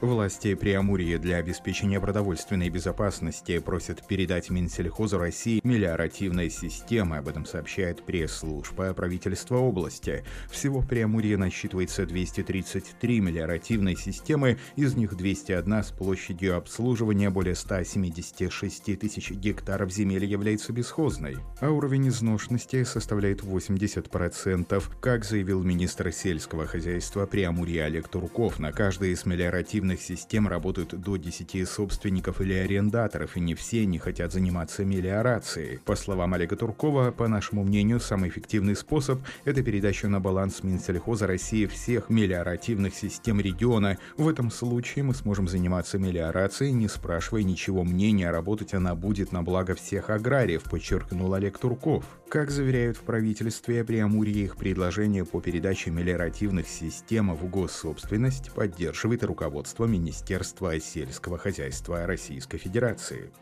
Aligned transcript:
Власти 0.00 0.54
Преамурья 0.54 1.18
для 1.18 1.36
обеспечения 1.36 2.00
продовольственной 2.00 2.70
безопасности 2.70 3.58
просят 3.58 4.06
передать 4.06 4.48
Минсельхозу 4.48 5.18
России 5.18 5.60
мелиоративные 5.62 6.48
системы. 6.48 7.18
Об 7.18 7.28
этом 7.28 7.44
сообщает 7.44 8.02
пресс-служба 8.02 8.94
правительства 8.94 9.56
области. 9.56 10.24
Всего 10.50 10.80
в 10.80 10.88
Преамурье 10.88 11.36
насчитывается 11.36 12.06
233 12.06 13.20
мелиоративные 13.20 13.94
системы, 13.94 14.56
из 14.74 14.94
них 14.94 15.14
201 15.14 15.84
с 15.84 15.90
площадью 15.90 16.56
обслуживания 16.56 17.28
более 17.28 17.54
176 17.54 18.98
тысяч 18.98 19.30
гектаров 19.32 19.92
земель 19.92 20.24
является 20.24 20.72
бесхозной, 20.72 21.36
а 21.60 21.68
уровень 21.68 22.08
изношенности 22.08 22.84
составляет 22.84 23.42
80%. 23.42 24.82
Как 25.02 25.26
заявил 25.26 25.62
министр 25.62 26.10
сельского 26.10 26.66
хозяйства 26.66 27.26
Преамурья 27.26 27.84
Олег 27.84 28.08
Турков, 28.08 28.58
на 28.58 28.72
каждой 28.72 29.10
из 29.10 29.26
мелиоративных 29.26 29.89
Электронных 29.90 30.02
систем 30.06 30.46
работают 30.46 31.00
до 31.00 31.16
10 31.16 31.68
собственников 31.68 32.40
или 32.40 32.54
арендаторов, 32.54 33.36
и 33.36 33.40
не 33.40 33.56
все 33.56 33.84
не 33.86 33.98
хотят 33.98 34.32
заниматься 34.32 34.84
мелиорацией. 34.84 35.80
По 35.84 35.96
словам 35.96 36.34
Олега 36.34 36.54
Туркова, 36.54 37.10
по 37.10 37.26
нашему 37.26 37.64
мнению, 37.64 37.98
самый 37.98 38.28
эффективный 38.28 38.76
способ– 38.76 39.18
это 39.44 39.64
передача 39.64 40.06
на 40.06 40.20
баланс 40.20 40.62
Минсельхоза 40.62 41.26
России 41.26 41.66
всех 41.66 42.08
мелиоративных 42.08 42.94
систем 42.94 43.40
региона. 43.40 43.98
В 44.16 44.28
этом 44.28 44.52
случае 44.52 45.02
мы 45.02 45.14
сможем 45.14 45.48
заниматься 45.48 45.98
мелиорацией, 45.98 46.70
не 46.70 46.86
спрашивая 46.86 47.42
ничего 47.42 47.82
мнения, 47.82 48.30
работать 48.30 48.74
она 48.74 48.94
будет 48.94 49.32
на 49.32 49.42
благо 49.42 49.74
всех 49.74 50.10
аграриев, 50.10 50.62
подчеркнул 50.70 51.34
Олег 51.34 51.58
Турков. 51.58 52.04
Как 52.30 52.52
заверяют 52.52 52.96
в 52.96 53.00
правительстве, 53.00 53.82
при 53.82 53.98
Амуре 53.98 54.30
их 54.30 54.56
предложение 54.56 55.24
по 55.24 55.40
передаче 55.40 55.90
мелиоративных 55.90 56.68
систем 56.68 57.34
в 57.34 57.50
госсобственность 57.50 58.52
поддерживает 58.52 59.24
руководство 59.24 59.84
Министерства 59.86 60.78
сельского 60.78 61.38
хозяйства 61.38 62.06
Российской 62.06 62.58
Федерации. 62.58 63.32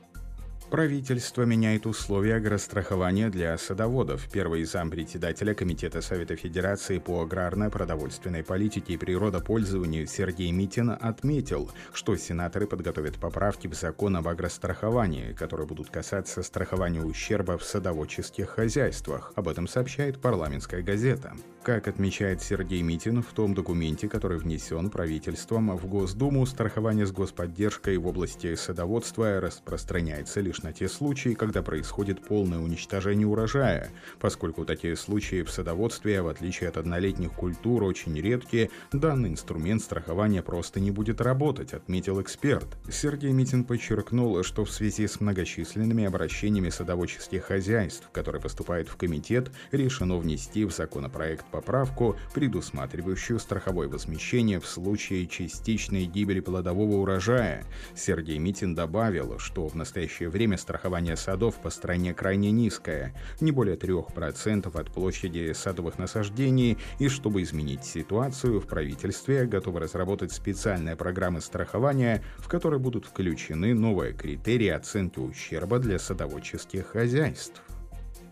Правительство 0.71 1.45
меняет 1.45 1.87
условия 1.87 2.35
агрострахования 2.35 3.31
для 3.31 3.57
садоводов. 3.57 4.29
Первый 4.31 4.65
зампредседателя 4.65 5.55
Комитета 5.55 6.03
Совета 6.03 6.37
Федерации 6.37 6.99
по 6.99 7.23
аграрно-продовольственной 7.23 8.45
политике 8.45 8.93
и 8.93 8.97
природопользованию 8.99 10.07
Сергей 10.07 10.53
Митин 10.53 10.91
отметил, 10.91 11.71
что 11.95 12.15
сенаторы 12.17 12.67
подготовят 12.67 13.17
поправки 13.17 13.67
в 13.67 13.73
закон 13.73 14.17
об 14.17 14.29
агростраховании, 14.29 15.33
которые 15.33 15.67
будут 15.67 15.89
касаться 15.89 16.43
страхования 16.43 17.03
ущерба 17.03 17.57
в 17.57 17.65
садоводческих 17.65 18.51
хозяйствах. 18.51 19.33
Об 19.37 19.49
этом 19.49 19.69
сообщает 19.69 20.21
парламентская 20.21 20.83
газета. 20.83 21.33
Как 21.63 21.89
отмечает 21.89 22.43
Сергей 22.43 22.83
Митин, 22.83 23.23
в 23.23 23.33
том 23.33 23.55
документе, 23.55 24.09
который 24.09 24.39
внесен 24.39 24.91
правительством 24.91 25.77
в 25.77 25.87
Госдуму, 25.87 26.47
страхование 26.47 27.05
с 27.05 27.13
господдержкой 27.13 27.97
в 27.99 28.07
области 28.07 28.55
садоводства 28.55 29.41
распространяется 29.41 30.41
лишь 30.41 30.58
лишь 30.59 30.63
на 30.63 30.73
те 30.73 30.89
случаи, 30.89 31.35
когда 31.35 31.63
происходит 31.63 32.27
полное 32.27 32.59
уничтожение 32.59 33.27
урожая, 33.27 33.91
поскольку 34.19 34.65
такие 34.65 34.97
случаи 34.97 35.43
в 35.43 35.51
садоводстве, 35.51 36.23
в 36.23 36.29
отличие 36.29 36.69
от 36.69 36.77
однолетних 36.77 37.33
культур, 37.33 37.85
очень 37.85 38.15
редкие, 38.21 38.71
данный 38.93 39.31
инструмент 39.31 39.83
страхования 39.83 40.43
просто 40.43 40.81
не 40.81 40.91
будет 40.91 41.21
работать, 41.21 41.75
отметил 41.75 42.21
эксперт. 42.21 42.67
Сергей 42.91 43.33
Митин 43.33 43.65
подчеркнул, 43.65 44.43
что 44.43 44.65
в 44.65 44.71
связи 44.71 45.07
с 45.07 45.21
многочисленными 45.21 46.05
обращениями 46.05 46.71
садоводческих 46.71 47.45
хозяйств, 47.45 48.09
которые 48.13 48.43
поступают 48.43 48.89
в 48.89 48.97
комитет, 48.97 49.51
решено 49.73 50.17
внести 50.17 50.65
в 50.65 50.73
законопроект 50.73 51.45
поправку, 51.51 52.17
предусматривающую 52.35 53.39
страховое 53.39 53.89
возмещение 53.89 54.61
в 54.61 54.67
случае 54.67 55.27
частичной 55.27 56.05
гибели 56.07 56.41
плодового 56.41 56.97
урожая. 56.97 57.65
Сергей 57.95 58.39
Митин 58.39 58.75
добавил, 58.75 59.39
что 59.39 59.69
в 59.69 59.75
настоящее 59.75 60.29
время 60.29 60.48
время 60.49 60.57
страхования 60.57 61.15
садов 61.15 61.57
по 61.57 61.69
стране 61.69 62.15
крайне 62.15 62.51
низкое, 62.51 63.15
не 63.41 63.53
более 63.53 63.77
3% 63.77 64.81
от 64.81 64.91
площади 64.91 65.53
садовых 65.53 65.99
насаждений, 65.99 66.79
и 66.99 67.09
чтобы 67.09 67.43
изменить 67.43 67.85
ситуацию, 67.85 68.59
в 68.59 68.67
правительстве 68.67 69.45
готовы 69.45 69.81
разработать 69.81 70.33
специальные 70.33 70.97
программы 70.97 71.43
страхования, 71.43 72.25
в 72.39 72.49
которые 72.49 72.81
будут 72.81 73.05
включены 73.05 73.75
новые 73.75 74.15
критерии 74.15 74.69
оценки 74.69 75.19
ущерба 75.19 75.81
для 75.81 75.99
садоводческих 75.99 76.87
хозяйств. 76.87 77.63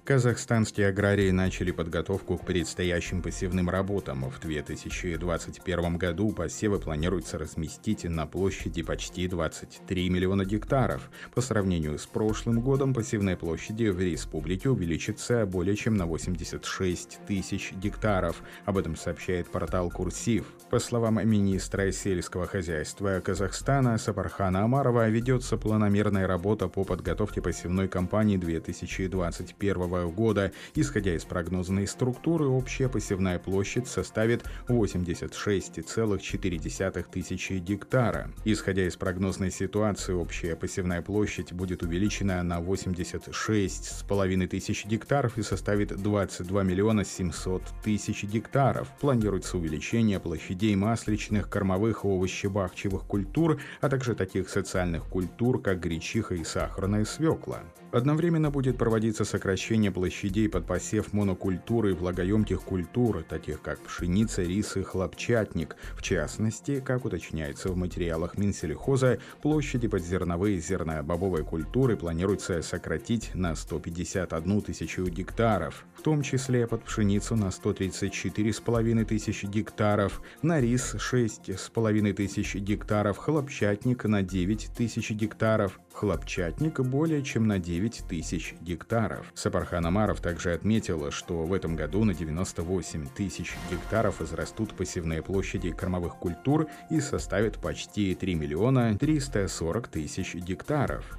Казахстанские 0.07 0.87
аграрии 0.87 1.33
начали 1.33 1.73
подготовку 1.73 2.39
к 2.39 2.47
предстоящим 2.47 3.23
посевным 3.23 3.69
работам. 3.69 4.31
В 4.31 4.39
2021 4.39 5.97
году 5.97 6.31
посевы 6.31 6.79
планируется 6.79 7.39
разместить 7.39 8.05
на 8.05 8.25
площади 8.25 8.85
почти 8.85 9.27
23 9.27 10.09
миллиона 10.09 10.45
гектаров. 10.45 11.11
По 11.35 11.41
сравнению 11.41 11.99
с 11.99 12.07
прошлым 12.07 12.61
годом 12.61 12.95
посевные 12.95 13.37
площади 13.37 13.89
в 13.89 13.99
республике 13.99 14.71
увеличатся 14.71 15.45
более 15.45 15.75
чем 15.75 15.97
на 15.97 16.07
86 16.07 17.19
тысяч 17.27 17.73
гектаров. 17.73 18.45
Об 18.65 18.79
этом 18.79 18.95
сообщает 18.95 19.49
портал 19.49 19.91
«Курсив». 19.91 20.45
По 20.71 20.79
словам 20.79 21.17
министра 21.29 21.91
сельского 21.91 22.47
хозяйства 22.47 23.21
Казахстана 23.25 23.99
Сапархана 23.99 24.63
Амарова, 24.63 25.09
ведется 25.09 25.57
планомерная 25.57 26.29
работа 26.29 26.69
по 26.69 26.85
подготовке 26.85 27.43
посевной 27.43 27.89
кампании 27.89 28.37
2021 28.37 29.96
года. 30.05 30.53
Исходя 30.75 31.15
из 31.15 31.25
прогнозной 31.25 31.87
структуры, 31.87 32.47
общая 32.47 32.89
посевная 32.89 33.39
площадь 33.39 33.89
составит 33.89 34.45
86,4 34.69 37.07
тысячи 37.11 37.53
гектара. 37.55 38.31
Исходя 38.45 38.87
из 38.87 38.97
прогнозной 38.97 39.51
ситуации, 39.51 40.13
общая 40.13 40.57
посевная 40.57 41.03
площадь 41.03 41.53
будет 41.53 41.83
увеличена 41.83 42.43
на 42.43 42.61
86,5 42.61 44.47
тысяч 44.47 44.87
гектаров 44.87 45.39
и 45.39 45.43
составит 45.43 45.97
22 45.97 46.63
миллиона 46.63 47.05
700 47.05 47.63
тысяч 47.83 48.25
гектаров. 48.25 48.89
Планируется 49.01 49.57
увеличение 49.57 50.21
площадей 50.21 50.77
масличных, 50.77 51.49
кормовых 51.49 52.05
и 52.05 52.09
овощебахчевых 52.09 53.05
культур, 53.05 53.61
а 53.81 53.89
также 53.89 54.15
таких 54.15 54.49
социальных 54.49 55.05
культур, 55.05 55.61
как 55.61 55.81
гречиха 55.81 56.35
и 56.35 56.45
сахарная 56.45 57.05
свекла. 57.05 57.63
Одновременно 57.97 58.51
будет 58.51 58.77
проводиться 58.77 59.25
сокращение 59.25 59.91
площадей 59.91 60.51
под 60.51 60.67
посев 60.67 61.15
монокультуры 61.15 61.93
и 61.93 61.95
влагоемких 61.95 62.61
культур, 62.61 63.25
таких 63.27 63.63
как 63.63 63.79
пшеница, 63.79 64.43
рис 64.43 64.77
и 64.77 64.83
хлопчатник. 64.83 65.77
В 65.95 66.03
частности, 66.03 66.81
как 66.81 67.07
уточняется 67.07 67.71
в 67.71 67.77
материалах 67.79 68.37
Минсельхоза, 68.37 69.19
площади 69.41 69.89
под 69.89 70.05
зерновые 70.05 70.59
и 70.59 70.61
зерно-бобовые 70.61 71.43
культуры 71.43 71.97
планируется 71.97 72.61
сократить 72.61 73.35
на 73.35 73.57
151 73.57 74.61
тысячу 74.61 75.07
гектаров, 75.07 75.87
в 75.95 76.03
том 76.03 76.21
числе 76.21 76.67
под 76.67 76.85
пшеницу 76.85 77.35
на 77.35 77.47
134,5 77.47 79.05
тысячи 79.07 79.47
гектаров, 79.47 80.21
на 80.43 80.61
рис 80.61 80.97
6,5 80.97 82.13
тысяч 82.13 82.57
гектаров, 82.57 83.17
хлопчатник 83.17 84.05
на 84.05 84.21
9 84.21 84.69
тысяч 84.77 85.13
гектаров, 85.13 85.81
хлопчатник 85.97 86.81
более 86.81 87.23
чем 87.23 87.47
на 87.47 87.59
9 87.59 88.05
тысяч 88.09 88.55
гектаров. 88.61 89.33
Сапархан 89.35 89.87
Амаров 89.87 90.21
также 90.21 90.53
отметил, 90.53 91.11
что 91.11 91.45
в 91.45 91.53
этом 91.55 91.75
году 91.75 92.05
на 92.05 92.15
98 92.15 93.09
тысяч 93.17 93.55
гектаров 93.71 94.21
возрастут 94.21 94.75
посевные 94.75 95.23
площади 95.23 95.71
кормовых 95.73 96.17
культур 96.17 96.69
и 96.91 97.01
составят 97.01 97.59
почти 97.59 98.15
3 98.15 98.35
миллиона 98.35 98.97
340 98.99 99.89
тысяч 99.89 100.35
гектаров. 100.35 101.19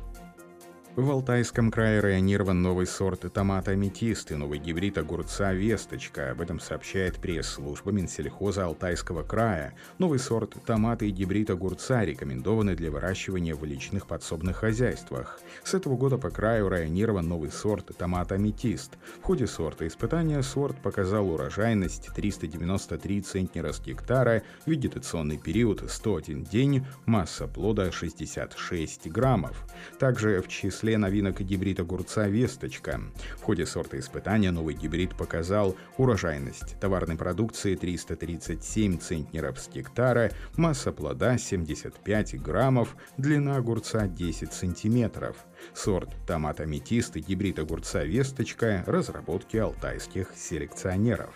В 0.98 1.12
Алтайском 1.12 1.70
крае 1.70 2.00
районирован 2.00 2.64
новый 2.64 2.88
сорт 2.88 3.32
томата 3.32 3.70
аметист 3.70 4.32
и 4.32 4.36
новый 4.36 4.58
гибрид 4.58 4.98
огурца 4.98 5.54
«Весточка». 5.54 6.32
Об 6.32 6.42
этом 6.42 6.60
сообщает 6.60 7.18
пресс-служба 7.18 7.92
Минсельхоза 7.92 8.66
Алтайского 8.66 9.22
края. 9.22 9.76
Новый 10.00 10.18
сорт 10.18 10.56
томата 10.66 11.06
и 11.06 11.12
гибрид 11.12 11.52
огурца 11.52 12.04
рекомендованы 12.04 12.76
для 12.76 12.90
выращивания 12.90 13.54
в 13.54 13.64
личных 13.64 14.08
подсобных 14.08 14.58
хозяйствах. 14.58 15.40
С 15.64 15.76
этого 15.76 15.98
года 15.98 16.18
по 16.18 16.32
краю 16.32 16.68
районирован 16.68 17.28
новый 17.28 17.52
сорт 17.52 17.96
томата 17.96 18.34
аметист. 18.34 18.98
В 19.22 19.24
ходе 19.24 19.46
сорта 19.46 19.86
испытания 19.86 20.42
сорт 20.42 20.82
показал 20.82 21.30
урожайность 21.30 22.10
393 22.16 23.22
центнера 23.22 23.72
с 23.72 23.80
гектара, 23.80 24.42
вегетационный 24.66 25.38
период 25.38 25.84
101 25.88 26.46
день, 26.46 26.88
масса 27.06 27.48
плода 27.48 27.92
66 27.92 29.12
граммов. 29.12 29.64
Также 30.00 30.42
в 30.42 30.48
числе 30.48 30.87
числе 30.88 30.98
новинок 30.98 31.42
гибрид 31.42 31.81
огурца 31.81 32.30
«Весточка». 32.30 33.01
В 33.38 33.44
ходе 33.44 33.66
сорта 33.66 34.00
испытания 34.00 34.51
новый 34.51 34.74
гибрид 34.74 35.18
показал 35.18 35.75
урожайность 35.98 36.80
товарной 36.80 37.18
продукции 37.18 37.75
337 37.75 38.98
центнеров 38.98 39.60
с 39.60 39.68
гектара, 39.68 40.31
масса 40.56 40.94
плода 40.94 41.38
75 41.38 42.42
граммов, 42.42 42.95
длина 43.18 43.57
огурца 43.57 44.07
10 44.07 44.54
сантиметров. 44.54 45.36
Сорт 45.74 46.16
томат 46.25 46.62
аметист 46.62 47.18
и 47.18 47.19
гибрид 47.19 47.60
огурца 47.60 48.06
«Весточка» 48.06 48.86
разработки 48.88 49.57
алтайских 49.57 50.31
селекционеров. 50.38 51.36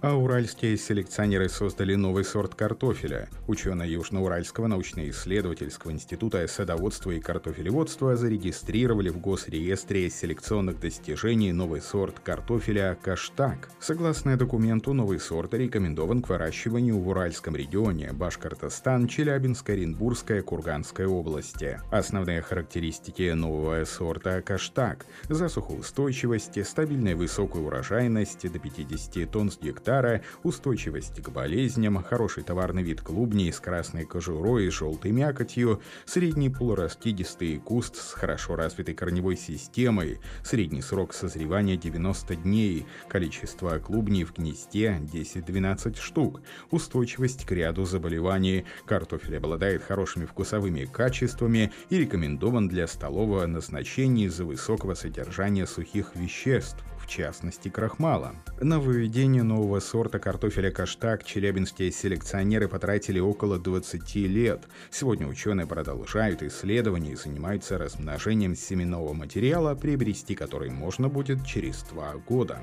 А 0.00 0.14
уральские 0.14 0.76
селекционеры 0.76 1.48
создали 1.48 1.96
новый 1.96 2.22
сорт 2.22 2.54
картофеля. 2.54 3.28
Ученые 3.48 3.94
Южноуральского 3.94 4.68
научно-исследовательского 4.68 5.90
института 5.90 6.46
садоводства 6.46 7.10
и 7.10 7.18
картофелеводства 7.18 8.14
зарегистрировали 8.14 9.08
в 9.08 9.18
Госреестре 9.20 10.08
селекционных 10.08 10.78
достижений 10.78 11.50
новый 11.50 11.80
сорт 11.80 12.20
картофеля 12.20 12.96
«Каштак». 13.02 13.70
Согласно 13.80 14.36
документу, 14.36 14.92
новый 14.92 15.18
сорт 15.18 15.52
рекомендован 15.54 16.22
к 16.22 16.28
выращиванию 16.28 17.00
в 17.00 17.08
Уральском 17.08 17.56
регионе, 17.56 18.12
Башкортостан, 18.12 19.08
Челябинская, 19.08 19.74
Оренбургская, 19.74 20.42
Курганская 20.42 21.08
области. 21.08 21.80
Основные 21.90 22.40
характеристики 22.42 23.32
нового 23.32 23.84
сорта 23.84 24.42
«Каштак»– 24.42 25.06
засухоустойчивость, 25.28 26.64
стабильная 26.64 27.16
высокая 27.16 27.64
урожайность 27.64 28.48
до 28.48 28.60
50 28.60 29.28
тонн 29.28 29.50
с 29.50 29.58
гектара, 29.58 29.87
гектара, 29.88 30.22
устойчивость 30.42 31.22
к 31.22 31.30
болезням, 31.30 32.02
хороший 32.02 32.42
товарный 32.42 32.82
вид 32.82 33.00
клубней 33.00 33.50
с 33.50 33.58
красной 33.58 34.04
кожурой 34.04 34.66
и 34.66 34.70
желтой 34.70 35.12
мякотью, 35.12 35.80
средний 36.04 36.50
полураскидистый 36.50 37.58
куст 37.58 37.96
с 37.96 38.12
хорошо 38.12 38.54
развитой 38.54 38.94
корневой 38.94 39.36
системой, 39.36 40.20
средний 40.44 40.82
срок 40.82 41.14
созревания 41.14 41.76
90 41.76 42.36
дней, 42.36 42.86
количество 43.08 43.78
клубней 43.78 44.24
в 44.24 44.34
гнезде 44.34 45.00
10-12 45.10 45.98
штук, 45.98 46.42
устойчивость 46.70 47.46
к 47.46 47.52
ряду 47.52 47.86
заболеваний. 47.86 48.66
Картофель 48.84 49.38
обладает 49.38 49.82
хорошими 49.82 50.26
вкусовыми 50.26 50.84
качествами 50.84 51.72
и 51.88 51.96
рекомендован 51.96 52.68
для 52.68 52.86
столового 52.86 53.46
назначения 53.46 54.26
из-за 54.26 54.44
высокого 54.44 54.92
содержания 54.92 55.66
сухих 55.66 56.14
веществ 56.14 56.84
в 56.98 57.10
частности 57.10 57.68
крахмала. 57.68 58.34
На 58.60 58.78
выведение 58.78 59.42
нового 59.42 59.77
сорта 59.80 60.18
картофеля 60.18 60.70
каштак 60.70 61.24
челябинские 61.24 61.92
селекционеры 61.92 62.68
потратили 62.68 63.20
около 63.20 63.58
20 63.58 64.14
лет. 64.26 64.62
Сегодня 64.90 65.26
ученые 65.26 65.66
продолжают 65.66 66.42
исследования 66.42 67.12
и 67.12 67.16
занимаются 67.16 67.78
размножением 67.78 68.54
семенного 68.54 69.12
материала, 69.12 69.74
приобрести 69.74 70.34
который 70.34 70.70
можно 70.70 71.08
будет 71.08 71.44
через 71.46 71.82
два 71.82 72.14
года. 72.14 72.60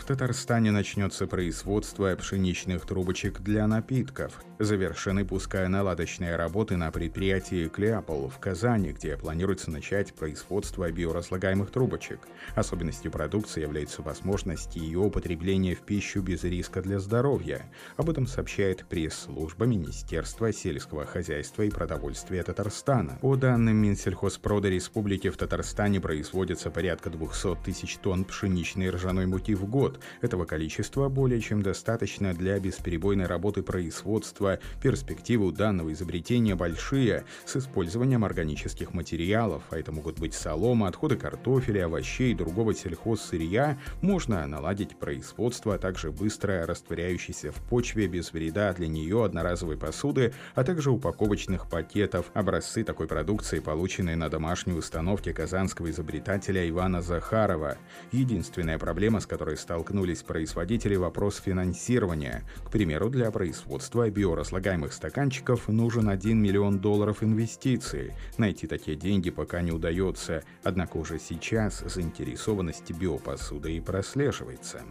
В 0.00 0.04
Татарстане 0.10 0.72
начнется 0.72 1.26
производство 1.26 2.16
пшеничных 2.16 2.86
трубочек 2.86 3.40
для 3.40 3.66
напитков. 3.68 4.42
Завершены 4.58 5.24
пуская-наладочные 5.24 6.36
работы 6.36 6.76
на 6.76 6.90
предприятии 6.90 7.68
«Кляпол» 7.68 8.28
в 8.28 8.38
Казани, 8.38 8.92
где 8.92 9.16
планируется 9.16 9.70
начать 9.70 10.12
производство 10.14 10.90
биоразлагаемых 10.90 11.70
трубочек. 11.70 12.20
Особенностью 12.54 13.10
продукции 13.10 13.62
является 13.62 14.02
возможность 14.02 14.74
ее 14.76 14.98
употребления 14.98 15.74
в 15.74 15.82
пищу 15.82 16.22
без 16.22 16.44
риска 16.44 16.82
для 16.82 16.98
здоровья. 16.98 17.70
Об 17.96 18.10
этом 18.10 18.26
сообщает 18.26 18.86
пресс-служба 18.86 19.66
Министерства 19.66 20.52
сельского 20.52 21.06
хозяйства 21.06 21.62
и 21.62 21.70
продовольствия 21.70 22.42
Татарстана. 22.42 23.18
По 23.20 23.36
данным 23.36 23.76
Минсельхозпрода 23.76 24.68
Республики 24.68 25.28
в 25.28 25.36
Татарстане 25.36 26.00
производится 26.00 26.70
порядка 26.70 27.10
200 27.10 27.56
тысяч 27.64 27.98
тонн 27.98 28.24
пшеничной 28.24 28.86
и 28.86 28.90
ржаной 28.90 29.26
муки 29.26 29.54
в 29.54 29.66
год, 29.66 29.89
год. 29.90 30.00
Этого 30.20 30.44
количества 30.44 31.08
более 31.08 31.40
чем 31.40 31.62
достаточно 31.62 32.34
для 32.34 32.58
бесперебойной 32.58 33.26
работы 33.26 33.62
производства. 33.62 34.58
Перспективы 34.82 35.52
данного 35.52 35.92
изобретения 35.92 36.54
большие, 36.54 37.24
с 37.44 37.56
использованием 37.56 38.24
органических 38.24 38.94
материалов, 38.94 39.62
а 39.70 39.78
это 39.78 39.92
могут 39.92 40.18
быть 40.18 40.34
солома, 40.34 40.88
отходы 40.88 41.16
картофеля, 41.16 41.86
овощей 41.86 42.32
и 42.32 42.34
другого 42.34 42.74
сельхозсырья, 42.74 43.78
можно 44.00 44.46
наладить 44.46 44.96
производство, 44.96 45.74
а 45.74 45.78
также 45.78 46.10
быстро 46.10 46.66
растворяющейся 46.66 47.52
в 47.52 47.56
почве 47.68 48.06
без 48.06 48.32
вреда 48.32 48.72
для 48.72 48.88
нее 48.88 49.24
одноразовой 49.24 49.76
посуды, 49.76 50.32
а 50.54 50.64
также 50.64 50.90
упаковочных 50.90 51.68
пакетов. 51.68 52.26
Образцы 52.34 52.84
такой 52.84 53.06
продукции, 53.06 53.60
полученные 53.60 54.16
на 54.16 54.28
домашней 54.28 54.74
установке 54.74 55.32
казанского 55.32 55.90
изобретателя 55.90 56.68
Ивана 56.68 57.02
Захарова. 57.02 57.76
Единственная 58.12 58.78
проблема, 58.78 59.20
с 59.20 59.26
которой 59.26 59.56
стал 59.56 59.79
столкнулись 59.80 60.22
производители 60.22 60.94
вопрос 60.94 61.40
финансирования. 61.40 62.42
К 62.66 62.70
примеру, 62.70 63.08
для 63.08 63.30
производства 63.30 64.10
биоразлагаемых 64.10 64.92
стаканчиков 64.92 65.68
нужен 65.68 66.10
1 66.10 66.36
миллион 66.36 66.80
долларов 66.80 67.22
инвестиций. 67.22 68.12
Найти 68.36 68.66
такие 68.66 68.94
деньги 68.94 69.30
пока 69.30 69.62
не 69.62 69.72
удается, 69.72 70.42
однако 70.62 70.98
уже 70.98 71.18
сейчас 71.18 71.82
заинтересованность 71.86 72.92
биопосудой 72.92 73.80
прослеживается. 73.80 74.82